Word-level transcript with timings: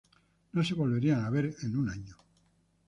No 0.53 0.63
se 0.63 0.73
volverían 0.73 1.23
a 1.23 1.29
ver 1.29 1.53
en 1.61 1.77
un 1.77 1.87
año. 1.91 2.17